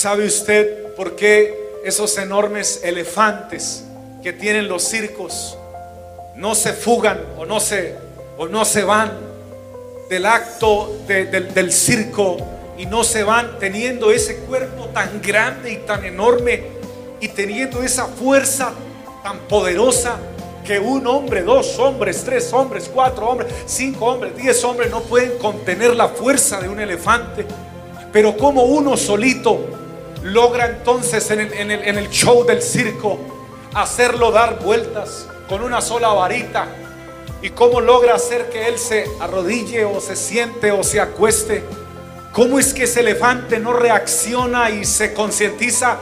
¿Sabe 0.00 0.24
usted 0.24 0.94
por 0.94 1.14
qué 1.14 1.54
esos 1.84 2.16
enormes 2.16 2.80
elefantes 2.84 3.84
que 4.22 4.32
tienen 4.32 4.66
los 4.66 4.82
circos 4.82 5.58
no 6.36 6.54
se 6.54 6.72
fugan 6.72 7.20
o 7.36 7.44
no 7.44 7.60
se, 7.60 7.96
o 8.38 8.48
no 8.48 8.64
se 8.64 8.82
van 8.82 9.12
del 10.08 10.24
acto 10.24 11.00
del, 11.06 11.52
del 11.52 11.70
circo 11.70 12.38
y 12.78 12.86
no 12.86 13.04
se 13.04 13.24
van 13.24 13.58
teniendo 13.58 14.10
ese 14.10 14.36
cuerpo 14.36 14.86
tan 14.86 15.20
grande 15.20 15.70
y 15.70 15.76
tan 15.76 16.02
enorme 16.06 16.62
y 17.20 17.28
teniendo 17.28 17.82
esa 17.82 18.06
fuerza 18.06 18.72
tan 19.22 19.40
poderosa 19.40 20.16
que 20.64 20.78
un 20.78 21.06
hombre, 21.06 21.42
dos 21.42 21.78
hombres, 21.78 22.24
tres 22.24 22.50
hombres, 22.54 22.90
cuatro 22.90 23.28
hombres, 23.28 23.52
cinco 23.66 24.06
hombres, 24.06 24.34
diez 24.34 24.64
hombres 24.64 24.90
no 24.90 25.02
pueden 25.02 25.36
contener 25.36 25.94
la 25.94 26.08
fuerza 26.08 26.58
de 26.58 26.70
un 26.70 26.80
elefante. 26.80 27.44
Pero 28.10 28.34
como 28.38 28.62
uno 28.62 28.96
solito 28.96 29.79
logra 30.22 30.66
entonces 30.66 31.30
en 31.30 31.70
el, 31.70 32.10
show 32.10 32.44
del 32.44 32.62
circo 32.62 33.18
hacerlo 33.74 34.30
dar 34.30 34.58
vueltas 34.60 35.26
con 35.48 35.62
una 35.62 35.80
sola 35.80 36.08
varita 36.08 36.66
y 37.42 37.50
cómo 37.50 37.80
logra 37.80 38.14
hacer 38.14 38.50
que 38.50 38.68
él 38.68 38.78
se 38.78 39.06
arrodille 39.18 39.84
o 39.84 40.00
se 40.00 40.16
siente 40.16 40.72
o 40.72 40.84
se 40.84 41.00
acueste. 41.00 41.64
¿Cómo 42.32 42.58
es 42.58 42.74
que 42.74 42.84
ese 42.84 43.00
elefante 43.00 43.58
no 43.58 43.72
reacciona 43.72 44.70
y 44.70 44.84
se 44.84 45.14
concientiza 45.14 45.98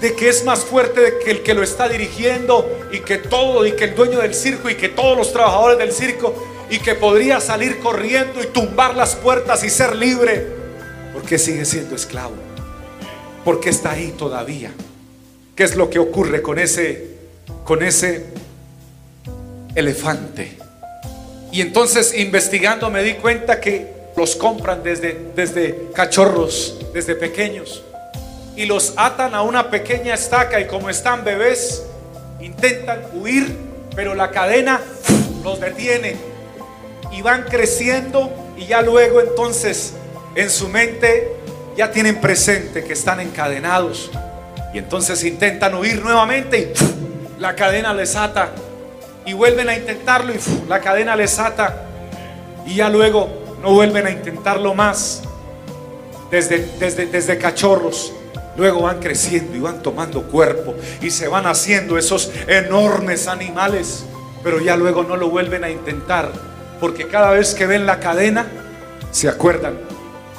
de 0.00 0.14
que 0.14 0.28
es 0.28 0.44
más 0.44 0.60
fuerte 0.60 1.18
que 1.24 1.30
el 1.30 1.42
que 1.42 1.54
lo 1.54 1.62
está 1.62 1.88
dirigiendo 1.88 2.68
y 2.92 3.00
que 3.00 3.18
todo 3.18 3.64
y 3.66 3.72
que 3.72 3.84
el 3.84 3.94
dueño 3.94 4.18
del 4.18 4.34
circo 4.34 4.68
y 4.68 4.74
que 4.74 4.88
todos 4.88 5.16
los 5.16 5.32
trabajadores 5.32 5.78
del 5.78 5.92
circo 5.92 6.34
y 6.68 6.78
que 6.78 6.94
podría 6.94 7.40
salir 7.40 7.78
corriendo 7.78 8.42
y 8.42 8.46
tumbar 8.46 8.96
las 8.96 9.16
puertas 9.16 9.64
y 9.64 9.70
ser 9.70 9.96
libre? 9.96 10.46
Porque 11.12 11.38
sigue 11.38 11.64
siendo 11.64 11.94
esclavo. 11.94 12.51
Porque 13.44 13.70
está 13.70 13.92
ahí 13.92 14.14
todavía. 14.16 14.70
¿Qué 15.54 15.64
es 15.64 15.76
lo 15.76 15.90
que 15.90 15.98
ocurre 15.98 16.42
con 16.42 16.58
ese 16.58 17.16
con 17.64 17.82
ese 17.82 18.26
elefante? 19.74 20.56
Y 21.50 21.60
entonces 21.60 22.14
investigando 22.16 22.90
me 22.90 23.02
di 23.02 23.14
cuenta 23.14 23.60
que 23.60 23.92
los 24.16 24.36
compran 24.36 24.82
desde, 24.82 25.30
desde 25.34 25.90
cachorros, 25.94 26.78
desde 26.92 27.14
pequeños, 27.14 27.82
y 28.56 28.66
los 28.66 28.94
atan 28.96 29.34
a 29.34 29.42
una 29.42 29.70
pequeña 29.70 30.14
estaca 30.14 30.60
y 30.60 30.66
como 30.66 30.90
están 30.90 31.24
bebés, 31.24 31.84
intentan 32.40 33.02
huir, 33.14 33.54
pero 33.94 34.14
la 34.14 34.30
cadena 34.30 34.80
los 35.42 35.60
detiene 35.60 36.16
y 37.10 37.22
van 37.22 37.44
creciendo 37.44 38.30
y 38.56 38.66
ya 38.66 38.82
luego 38.82 39.20
entonces 39.20 39.94
en 40.34 40.50
su 40.50 40.68
mente 40.68 41.28
ya 41.76 41.90
tienen 41.90 42.20
presente 42.20 42.84
que 42.84 42.92
están 42.92 43.20
encadenados. 43.20 44.10
Y 44.72 44.78
entonces 44.78 45.22
intentan 45.24 45.74
huir 45.74 46.02
nuevamente 46.02 46.72
y 47.38 47.40
la 47.40 47.54
cadena 47.54 47.92
les 47.94 48.16
ata. 48.16 48.50
Y 49.24 49.34
vuelven 49.34 49.68
a 49.68 49.76
intentarlo 49.76 50.32
y 50.34 50.38
la 50.68 50.80
cadena 50.80 51.14
les 51.14 51.38
ata. 51.38 51.84
Y 52.66 52.76
ya 52.76 52.88
luego 52.88 53.58
no 53.62 53.72
vuelven 53.72 54.06
a 54.06 54.10
intentarlo 54.10 54.74
más. 54.74 55.22
Desde, 56.30 56.66
desde, 56.78 57.06
desde 57.06 57.38
cachorros. 57.38 58.12
Luego 58.56 58.82
van 58.82 59.00
creciendo 59.00 59.56
y 59.56 59.60
van 59.60 59.82
tomando 59.82 60.22
cuerpo 60.24 60.74
y 61.00 61.10
se 61.10 61.26
van 61.26 61.46
haciendo 61.46 61.96
esos 61.96 62.30
enormes 62.46 63.26
animales, 63.26 64.04
pero 64.42 64.60
ya 64.60 64.76
luego 64.76 65.04
no 65.04 65.16
lo 65.16 65.30
vuelven 65.30 65.64
a 65.64 65.70
intentar, 65.70 66.30
porque 66.78 67.08
cada 67.08 67.30
vez 67.30 67.54
que 67.54 67.64
ven 67.64 67.86
la 67.86 67.98
cadena, 67.98 68.46
se 69.10 69.26
acuerdan 69.26 69.78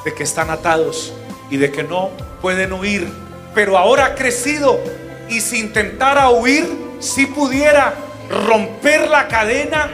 de 0.04 0.14
que 0.14 0.22
están 0.22 0.50
atados 0.50 1.12
y 1.50 1.56
de 1.56 1.70
que 1.70 1.82
no 1.82 2.10
pueden 2.40 2.72
huir. 2.72 3.06
Pero 3.54 3.78
ahora 3.78 4.14
crecido 4.14 4.80
y 5.28 5.40
si 5.40 5.60
intentara 5.60 6.30
huir, 6.30 6.66
si 7.00 7.26
pudiera 7.26 7.94
romper 8.28 9.08
la 9.08 9.28
cadena 9.28 9.90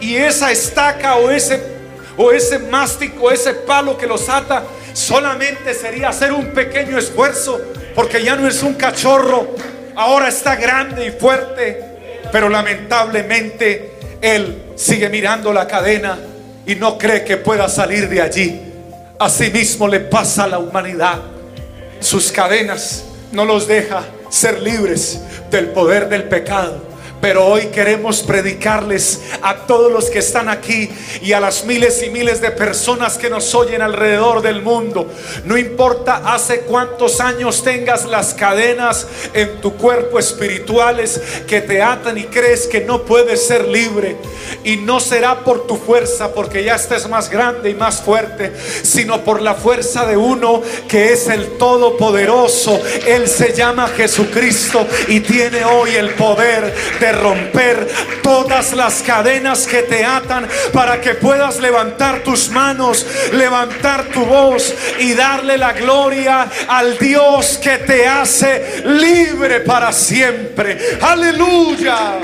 y 0.00 0.16
esa 0.16 0.50
estaca 0.52 1.16
o 1.16 1.30
ese 1.30 1.80
o 2.16 2.32
ese 2.32 2.58
mástico 2.58 3.30
ese 3.30 3.54
palo 3.54 3.96
que 3.96 4.06
los 4.06 4.28
ata 4.28 4.64
solamente 4.92 5.72
sería 5.72 6.10
hacer 6.10 6.32
un 6.32 6.48
pequeño 6.48 6.98
esfuerzo 6.98 7.60
porque 7.94 8.22
ya 8.22 8.36
no 8.36 8.46
es 8.46 8.62
un 8.62 8.74
cachorro, 8.74 9.54
ahora 9.96 10.28
está 10.28 10.56
grande 10.56 11.06
y 11.06 11.10
fuerte, 11.10 11.82
pero 12.32 12.48
lamentablemente 12.48 13.92
él 14.20 14.62
sigue 14.76 15.08
mirando 15.08 15.52
la 15.52 15.66
cadena 15.66 16.18
y 16.66 16.74
no 16.76 16.96
cree 16.96 17.24
que 17.24 17.36
pueda 17.36 17.68
salir 17.68 18.08
de 18.08 18.20
allí. 18.20 18.69
Asimismo 19.20 19.86
le 19.86 20.00
pasa 20.00 20.44
a 20.44 20.48
la 20.48 20.58
humanidad. 20.58 21.20
Sus 22.00 22.32
cadenas 22.32 23.04
no 23.32 23.44
los 23.44 23.68
deja 23.68 24.02
ser 24.30 24.62
libres 24.62 25.20
del 25.50 25.68
poder 25.68 26.08
del 26.08 26.24
pecado. 26.24 26.89
Pero 27.20 27.46
hoy 27.46 27.66
queremos 27.66 28.22
predicarles 28.22 29.20
a 29.42 29.66
todos 29.66 29.92
los 29.92 30.08
que 30.08 30.20
están 30.20 30.48
aquí 30.48 30.90
y 31.20 31.32
a 31.32 31.40
las 31.40 31.64
miles 31.64 32.02
y 32.02 32.10
miles 32.10 32.40
de 32.40 32.50
personas 32.50 33.18
que 33.18 33.28
nos 33.28 33.54
oyen 33.54 33.82
alrededor 33.82 34.40
del 34.40 34.62
mundo. 34.62 35.12
No 35.44 35.58
importa 35.58 36.22
hace 36.24 36.60
cuántos 36.60 37.20
años 37.20 37.62
tengas 37.62 38.06
las 38.06 38.32
cadenas 38.32 39.06
en 39.34 39.60
tu 39.60 39.76
cuerpo 39.76 40.18
espirituales 40.18 41.20
que 41.46 41.60
te 41.60 41.82
atan 41.82 42.16
y 42.16 42.24
crees 42.24 42.66
que 42.66 42.80
no 42.80 43.02
puedes 43.02 43.46
ser 43.46 43.68
libre. 43.68 44.16
Y 44.64 44.76
no 44.76 44.98
será 44.98 45.44
por 45.44 45.66
tu 45.66 45.76
fuerza, 45.76 46.32
porque 46.32 46.64
ya 46.64 46.74
estés 46.74 47.08
más 47.08 47.30
grande 47.30 47.70
y 47.70 47.74
más 47.74 48.00
fuerte, 48.02 48.52
sino 48.82 49.22
por 49.22 49.40
la 49.40 49.54
fuerza 49.54 50.06
de 50.06 50.16
uno 50.16 50.62
que 50.88 51.12
es 51.12 51.28
el 51.28 51.58
Todopoderoso. 51.58 52.80
Él 53.06 53.28
se 53.28 53.54
llama 53.54 53.88
Jesucristo 53.88 54.86
y 55.08 55.20
tiene 55.20 55.64
hoy 55.64 55.94
el 55.94 56.10
poder 56.10 56.74
de 56.98 57.09
romper 57.12 57.88
todas 58.22 58.72
las 58.72 59.02
cadenas 59.02 59.66
que 59.66 59.82
te 59.82 60.04
atan 60.04 60.46
para 60.72 61.00
que 61.00 61.14
puedas 61.14 61.60
levantar 61.60 62.22
tus 62.22 62.50
manos, 62.50 63.06
levantar 63.32 64.04
tu 64.04 64.24
voz 64.24 64.74
y 64.98 65.14
darle 65.14 65.58
la 65.58 65.72
gloria 65.72 66.48
al 66.68 66.98
Dios 66.98 67.58
que 67.62 67.78
te 67.78 68.06
hace 68.06 68.82
libre 68.84 69.60
para 69.60 69.92
siempre. 69.92 70.98
Aleluya. 71.00 72.18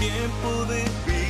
Tiempo 0.00 0.64
de 0.64 0.82
vivir. 1.04 1.29